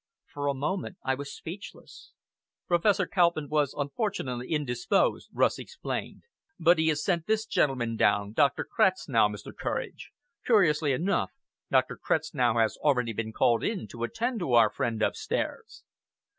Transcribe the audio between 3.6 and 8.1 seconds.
unfortunately indisposed," Rust explained; "but he has sent this gentleman